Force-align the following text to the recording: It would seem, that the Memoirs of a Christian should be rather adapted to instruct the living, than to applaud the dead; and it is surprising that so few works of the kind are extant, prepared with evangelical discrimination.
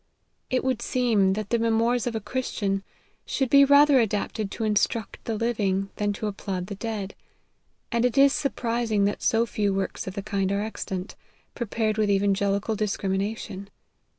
It 0.49 0.63
would 0.63 0.81
seem, 0.81 1.33
that 1.33 1.51
the 1.51 1.59
Memoirs 1.59 2.07
of 2.07 2.15
a 2.15 2.19
Christian 2.19 2.83
should 3.23 3.51
be 3.51 3.63
rather 3.63 3.99
adapted 3.99 4.49
to 4.49 4.63
instruct 4.63 5.23
the 5.25 5.35
living, 5.35 5.91
than 5.97 6.11
to 6.13 6.25
applaud 6.25 6.65
the 6.65 6.73
dead; 6.75 7.13
and 7.91 8.03
it 8.03 8.17
is 8.17 8.33
surprising 8.33 9.05
that 9.05 9.21
so 9.21 9.45
few 9.45 9.75
works 9.75 10.07
of 10.07 10.15
the 10.15 10.23
kind 10.23 10.51
are 10.51 10.61
extant, 10.63 11.15
prepared 11.53 11.99
with 11.99 12.09
evangelical 12.09 12.75
discrimination. 12.75 13.69